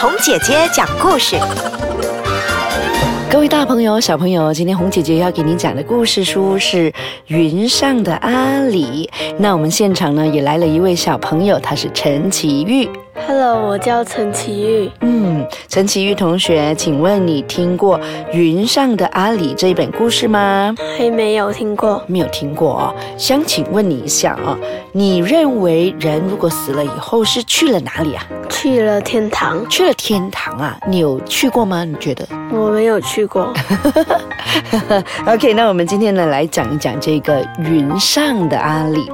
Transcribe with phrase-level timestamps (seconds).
[0.00, 1.36] 红姐姐讲故事。
[3.30, 6.90] 各位大朋友、小朋友，今天红姐姐要给您讲的故事书是
[7.26, 9.10] 《云上的阿里》。
[9.38, 12.88] 那我们现场呢也来了一位小朋友，他是陈奇玉。
[13.26, 14.90] Hello，我叫陈奇玉。
[15.00, 17.98] 嗯，陈奇玉同学，请问你听过
[18.32, 20.74] 《云上的阿里》这一本故事吗？
[20.98, 22.94] 还没有听过，没有听过哦。
[23.16, 24.58] 想请问你一下啊，
[24.92, 28.24] 你认为人如果死了以后是去了哪里啊？
[28.48, 30.78] 去了天堂，去了天堂啊？
[30.88, 31.84] 你有去过吗？
[31.84, 32.26] 你觉得？
[32.52, 33.52] 我没有去过。
[35.26, 39.10] OK，那我们今天呢来讲一讲这个云上的阿里，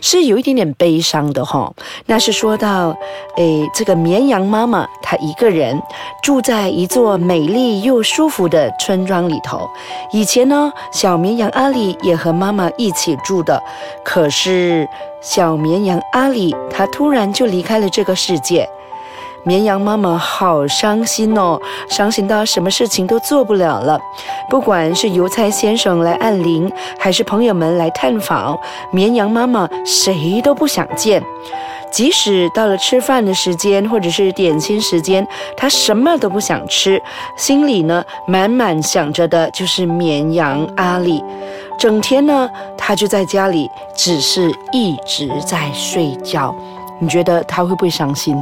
[0.00, 1.72] 是有一点点悲伤的哈、
[2.06, 2.96] 那是说到，
[3.36, 5.80] 诶，这个绵羊妈妈她一个人
[6.22, 9.68] 住在一座美丽又舒服的村庄里头。
[10.12, 13.62] 以前呢，小绵羊阿里也和妈妈一起住的，
[14.04, 14.88] 可是
[15.20, 18.68] 小绵羊阿里它突然就离开了这个世界。
[19.48, 21.58] 绵羊妈妈好伤心哦，
[21.88, 23.98] 伤心到什么事情都做不了了。
[24.50, 28.58] 不管是邮差先生来按铃，还是朋友们来探访，
[28.92, 31.22] 绵羊妈妈谁都不想见。
[31.90, 37.02] 即使到了吃饭的时间，或者是点心时间，她什么都不想吃，
[37.34, 41.24] 心里呢满满想着的就是绵羊阿里。
[41.78, 46.54] 整天呢，她就在家里，只是一直在睡觉。
[47.00, 48.36] 你觉得她会不会伤心？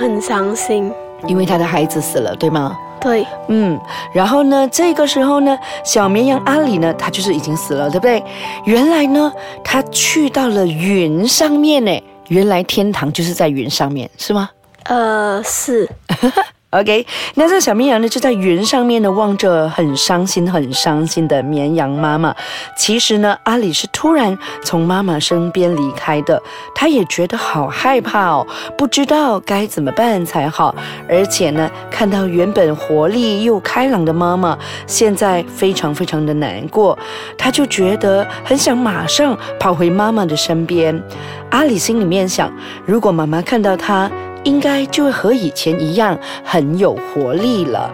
[0.00, 0.90] 很伤心。
[1.26, 2.74] 因为他的孩子死了，对吗？
[2.98, 3.78] 对，嗯，
[4.14, 8.22] 然后呢，这个时候呢，小绵羊阿里呢，他就是已经死了，对不对？
[8.64, 9.30] 原来呢，
[9.62, 14.48] 他去到了云上面呢，原来天堂就是在云上面，是吗
[14.84, 15.86] 呃，是，
[16.70, 17.04] ？OK，
[17.34, 22.32] 那这小绵羊呢，就在云上面呢，望着很伤心、很伤心的绵羊妈妈。
[22.76, 26.40] 其实呢，阿里是突然从妈妈身边离开的，
[26.72, 28.46] 他也觉得好害怕哦，
[28.78, 30.72] 不知道该怎么办才好。
[31.08, 36.96] 而且呢，看到原本活力又开朗的妈妈，现在非常非常的难过，
[37.36, 41.02] 他就觉得很想马上跑回妈妈的身边。
[41.50, 42.48] 阿里心里面想，
[42.86, 44.08] 如果妈妈看到他，
[44.44, 47.90] 应该就会和以前一样很有活力了。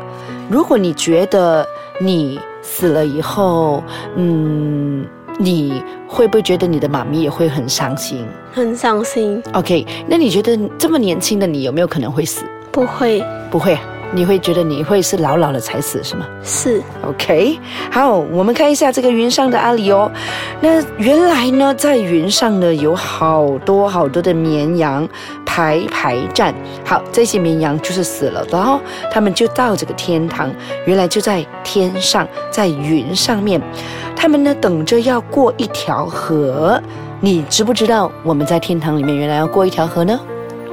[0.49, 1.67] 如果你觉得
[2.01, 3.83] 你死了以后，
[4.17, 5.05] 嗯，
[5.39, 9.43] 你会不会觉得你的妈咪也会很伤心很伤心。
[9.53, 12.45] ？OK，那你觉得这么年轻的你有没有可能会死？
[12.71, 13.81] 不会，不会啊，
[14.12, 16.27] 你会觉得你会是老老的才死是吗？
[16.43, 17.59] 是 OK，
[17.91, 20.11] 好，我们看一下这个云上的阿里哦。
[20.61, 25.06] 那原来呢，在云上呢有好多好多的绵羊
[25.44, 26.55] 排排站。
[26.84, 28.81] 好，这些绵羊就是死了然后，
[29.11, 30.50] 他们就到这个天堂，
[30.87, 33.61] 原来就在天上，在云上面。
[34.15, 36.81] 他们呢等着要过一条河。
[37.21, 40.19] 你知不知道我们在天堂里面原来要过一条河呢？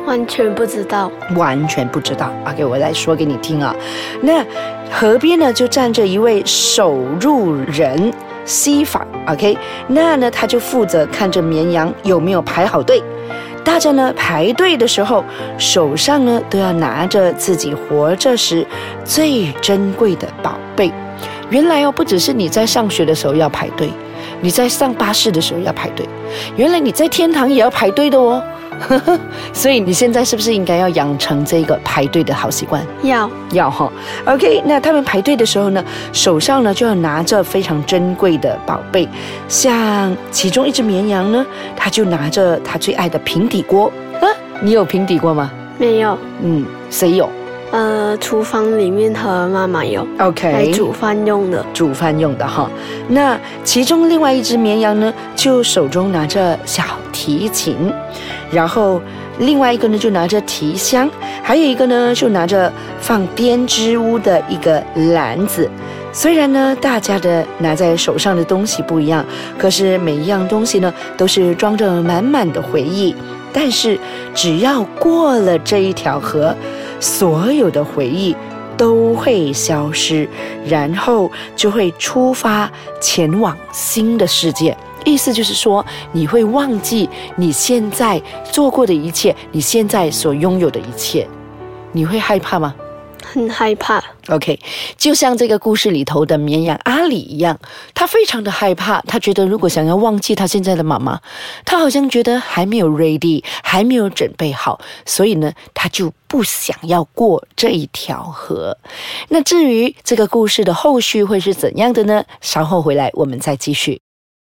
[0.05, 1.11] 完全不知道。
[1.35, 2.31] 完全不知道。
[2.45, 3.75] OK，我来说给你听啊。
[4.21, 4.45] 那
[4.91, 8.13] 河边呢，就站着一位守路人
[8.45, 9.05] 西法。
[9.27, 13.01] OK，那呢，他就负责看着绵羊有没有排好队。
[13.63, 15.23] 大家呢排队的时候，
[15.57, 18.67] 手上呢都要拿着自己活着时
[19.05, 20.91] 最珍贵的宝贝。
[21.49, 23.89] 原来哦，不只是你在上学的时候要排队，
[24.41, 26.05] 你在上巴士的时候要排队，
[26.57, 28.43] 原来你在天堂也要排队的哦。
[29.53, 32.85] 所以你现在是不是应该要养成这个排队的好习惯？
[33.03, 33.91] 要要哈
[34.25, 34.61] ，OK。
[34.66, 39.07] 那他们排队的时候呢，手上呢就要拿着非常珍贵的宝贝，
[39.47, 41.45] 像其中一只绵羊呢，
[41.75, 44.28] 它就拿着它最爱的平底锅啊。
[44.62, 45.51] 你有平底锅吗？
[45.78, 46.17] 没有？
[46.41, 47.29] 嗯，谁有
[47.73, 51.66] 呃，厨房里面和妈妈用？OK，煮饭用的。
[51.73, 52.69] 煮饭用的哈。
[53.07, 57.91] 那其中另外一只绵羊呢，就手中拿着小提琴，
[58.51, 59.01] 然后
[59.39, 61.09] 另外一个呢就拿着提箱，
[61.41, 64.79] 还有一个呢就拿着放编织屋的一个
[65.12, 65.67] 篮子。
[66.12, 69.25] 虽然呢，大家的拿在手上的东西不一样，
[69.57, 73.16] 可是每一样东西呢，都是装着满满的回忆。
[73.51, 74.00] 但是
[74.33, 76.56] 只要过了这一条河，
[77.03, 78.33] 所有的回忆
[78.77, 80.25] 都会消失，
[80.65, 82.71] 然后就会出发
[83.01, 84.75] 前往新的世界。
[85.03, 91.27] 意思就是说，你会忘记你现在做过的一切，你现在所拥有的一切，
[91.91, 92.73] 你会害怕吗？
[93.25, 94.02] 很害怕。
[94.27, 94.57] OK，
[94.97, 97.59] 就像这个故事里头的绵羊阿里一样，
[97.93, 101.19] 他非常的害怕，他觉得如果想要忘记他现在的妈妈，
[101.65, 108.77] 他好像觉得还没有 ready，还没有准备好，所以呢，他就不想要过这一条河。
[109.27, 112.23] 那至于这个故事的后续会是怎样的呢？
[112.39, 114.02] 稍后回来我们再继续。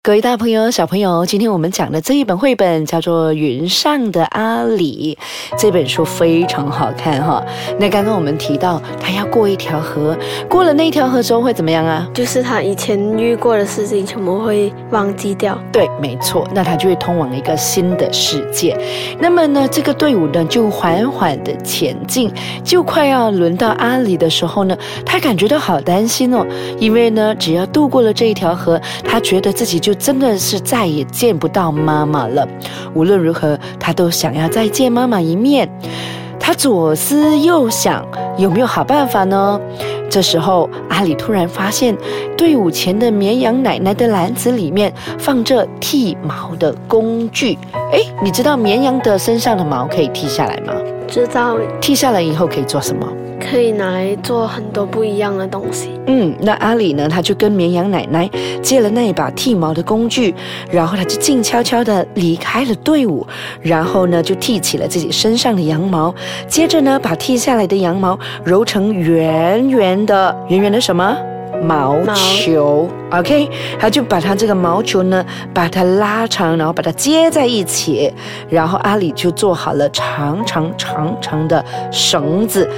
[0.08, 5.19] 各位大朋友、小朋友，今天我们讲的这一本绘本叫做《云上的阿里》，
[5.60, 7.44] 这本书非常好看哈。
[7.78, 10.16] 那刚刚我们提到，他要过一条河，
[10.49, 12.08] 过了那条河之后会怎么样啊？
[12.14, 15.60] 就是他以前遇过的事情全部会忘记掉。
[15.70, 18.75] 对，没错，那他就会通往一个新的世界。
[19.20, 22.32] 那么呢，这个队伍呢就缓缓的前进，
[22.64, 26.46] 就快要轮到阿里的时候呢，他感觉到好担心哦，
[26.78, 32.47] 因为呢，只要渡过了这一条河，他觉得自己就真的是再也见不到妈妈了。
[32.95, 35.69] 无论如何，他都想要再见妈妈一面。
[36.39, 38.05] 他左思右想，
[38.39, 39.61] 有没有好办法呢？
[40.09, 41.95] 这时候，阿里突然发现
[42.35, 47.59] 队伍前的绵羊奶奶的篮子里面放着剃毛的工具。
[47.93, 50.73] 哎，你知道绵羊的身上的毛可以剃下来吗？
[51.06, 51.59] 知道。
[51.81, 53.06] 剃下来以后可以做什么？
[53.50, 55.91] 可以拿来做很多不一样的东西。
[56.06, 57.09] 嗯，那阿里呢？
[57.09, 58.29] 他就跟绵羊奶奶
[58.62, 60.35] 借了那一把剃毛的工具，
[60.71, 63.27] 然后他就静悄悄地离开了队伍，
[63.61, 66.15] 然后呢就剃起了自己身上的羊毛，
[66.47, 71.17] 接着呢把剃下来的羊毛揉成圆圆的、圆圆的什么
[71.62, 73.49] 毛球？OK，
[73.79, 78.12] 他就把他这个毛球呢把它拉长，然后把它接在一起，
[78.49, 82.69] 然后阿里就做好了长长长长的绳子。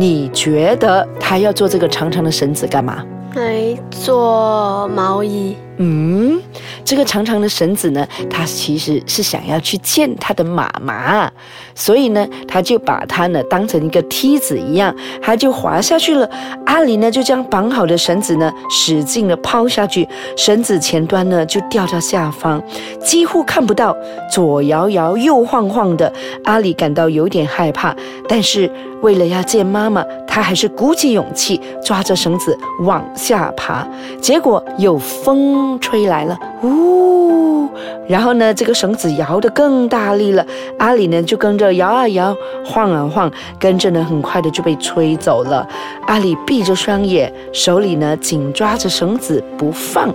[0.00, 3.04] 你觉得他要做这个长长的绳子干嘛？
[3.34, 5.56] 来做毛衣。
[5.80, 6.40] 嗯，
[6.84, 11.30] 这个长长的绳子呢，他其实是想要去见他的妈妈，
[11.72, 14.92] 所以呢，他就把它呢当成一个梯子一样，
[15.22, 16.28] 他就滑下去了。
[16.66, 22.60] 阿里呢就将绑好的绳子呢使劲的抛下去，绳子前端呢就掉到下方，
[23.00, 23.96] 几乎看不到，
[24.32, 26.12] 左摇摇右晃晃的。
[26.42, 27.94] 阿里感到有点害怕，
[28.28, 28.68] 但是
[29.00, 33.86] 为了要见妈妈，他还是鼓起勇气抓着绳子往下爬。
[34.20, 35.67] 结果有风。
[35.68, 37.68] 风吹来了，呜！
[38.08, 40.46] 然后呢，这个绳子摇得更大力了。
[40.78, 42.34] 阿里呢就跟着摇啊摇，
[42.64, 45.68] 晃啊晃，跟着呢很快的就被吹走了。
[46.06, 50.08] 阿里闭着双眼，手里呢紧抓着绳子不放。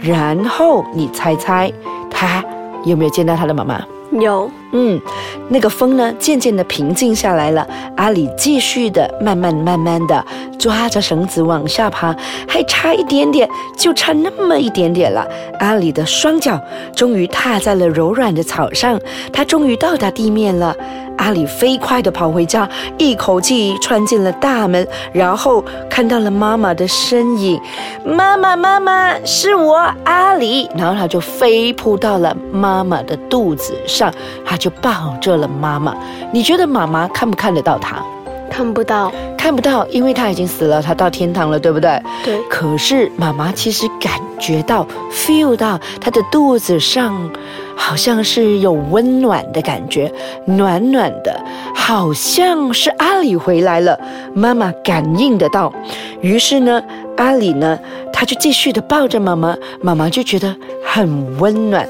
[0.00, 1.72] 然后你猜猜，
[2.08, 2.44] 他
[2.84, 3.84] 有没有见到他的妈妈？
[4.12, 5.00] 有，嗯，
[5.48, 7.66] 那个风呢，渐渐的平静下来了。
[7.96, 10.24] 阿里继续的慢慢慢慢的
[10.58, 12.14] 抓着绳子往下爬，
[12.48, 15.26] 还差一点点，就差那么一点点了。
[15.58, 16.60] 阿里的双脚
[16.94, 18.98] 终于踏在了柔软的草上，
[19.32, 20.74] 他终于到达地面了。
[21.20, 27.60] 阿里飞快地跑回家，一口气穿进了大门，然后看到了妈妈的身影。
[28.04, 30.66] 妈妈，妈妈，是我阿里。
[30.74, 34.10] 然后他就飞扑到了妈妈的肚子上，
[34.46, 35.94] 他就抱着了妈妈。
[36.32, 38.02] 你觉得妈妈看不看得到他？
[38.50, 42.02] 看不到，看不到，因为他已经死了，他到天堂了，对不对？
[42.24, 42.40] 对。
[42.48, 47.30] 可是妈妈其实感觉到，feel 到他的肚子上，
[47.80, 50.12] 好像是有温暖的感觉，
[50.44, 51.34] 暖暖的，
[51.74, 53.98] 好像是阿里回来了。
[54.34, 55.72] 妈妈感应得到，
[56.20, 56.80] 于是呢，
[57.16, 57.78] 阿里呢，
[58.12, 60.54] 他就继续的抱着妈妈，妈妈就觉得
[60.84, 61.88] 很温暖。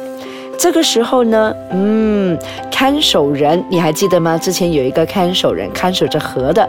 [0.56, 2.38] 这个时候呢，嗯，
[2.70, 4.38] 看守人，你还记得吗？
[4.38, 6.66] 之前有一个看守人看守着河的，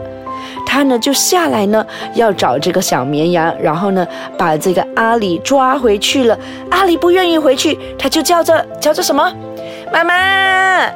[0.66, 4.06] 他呢就下来呢，要找这个小绵羊，然后呢
[4.38, 6.38] 把这个阿里抓回去了。
[6.70, 9.32] 阿里不愿意回去，他就叫着叫着什么，
[9.92, 10.90] 妈妈，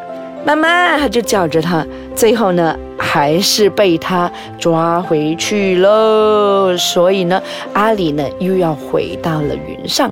[0.45, 1.85] 妈妈，他就叫着他，
[2.15, 2.77] 最后呢。
[2.99, 7.41] 还是被他抓回去了，所以呢，
[7.73, 10.11] 阿里呢又要回到了云上。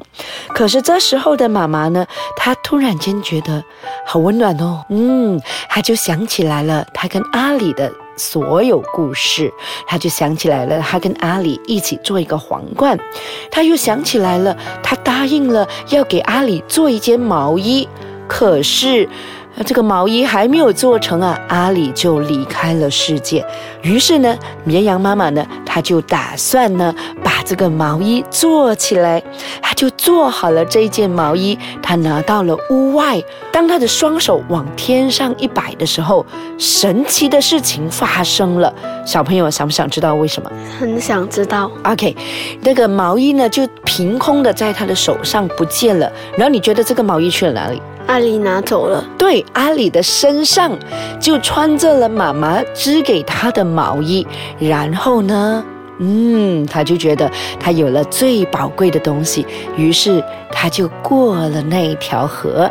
[0.49, 2.07] 可是这时候的妈妈呢，
[2.37, 3.63] 她突然间觉得
[4.07, 9.53] 好温暖哦，嗯，她就想起来了，她跟阿里的所有故事，
[9.87, 12.99] 他就想起来了，他跟阿里一起做一个皇冠，
[13.51, 17.89] 他又想起来了，他答应了要给阿里做一件毛衣，
[18.29, 19.09] 可是。
[19.57, 23.45] 那这个毛衣还没有做成啊，阿里就离开了世界。
[23.83, 26.93] 于是呢，绵羊妈妈呢，她就打算呢，
[27.23, 29.23] 把这个毛衣做起来。
[29.63, 33.23] 她就做好了这件毛衣，她拿到了屋外。
[33.53, 36.27] 当她的双手往天上一摆的时候，
[36.59, 38.75] 神奇的事情发生了。
[39.07, 40.51] 小朋友想不想知道为什么？
[40.81, 41.71] 很想知道。
[41.85, 42.17] OK，
[42.63, 46.11] 那个毛衣呢，就凭空的在她的手上不见了。
[46.37, 47.81] 然后你觉得这个毛衣去了哪里？
[48.07, 50.79] 阿里拿走了，对，阿里的身上
[51.19, 54.27] 就穿着了妈妈织给他的毛衣，
[54.59, 55.65] 然后呢，
[55.99, 59.47] 嗯，他就觉得他有了最宝贵的东西，
[59.77, 62.71] 于是他就过了那条河。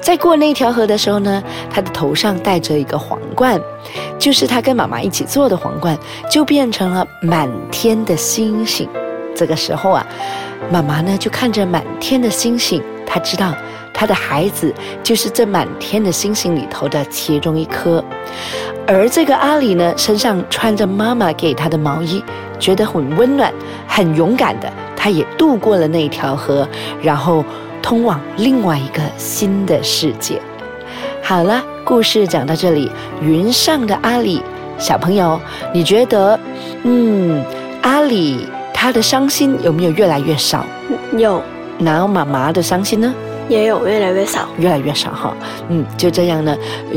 [0.00, 3.60] 在过那条河的时候呢，他的头上戴着一个皇冠，
[4.18, 5.96] 就是他跟妈妈一起做的皇冠，
[6.30, 8.88] 就变成了满天的星星。
[9.34, 10.06] 这个时候啊，
[10.70, 12.82] 妈妈呢就看着满天的星星。
[13.06, 13.54] 她知道
[13.92, 14.72] 他的孩子
[15.02, 18.02] 就是这满天的星星里头的其中一颗。
[18.86, 22.22] 而这个阿里呢，身上穿着妈妈给他的毛衣，
[22.58, 23.52] 觉得很温暖，
[23.86, 26.68] 很勇敢的，他也渡过了那条河，
[27.00, 27.44] 然后
[27.80, 30.40] 通往另外一个新的世界。
[31.22, 34.42] 好了，故事讲到这里，云上的阿里
[34.78, 35.40] 小朋友，
[35.72, 36.38] 你觉得，
[36.82, 37.44] 嗯，
[37.82, 40.66] 阿里他的伤心有没有越来越少？
[41.16, 41.40] 有。
[41.78, 43.12] 然后妈妈的伤心呢？
[43.48, 45.36] 也有越来越少，越来越少哈。
[45.68, 46.56] 嗯，就这样呢，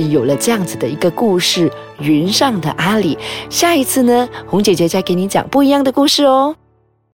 [0.10, 3.18] 有了这样子的一个故事，云上的阿里。
[3.50, 6.56] 下一次呢，红姐姐再给你讲不一样的故事哦。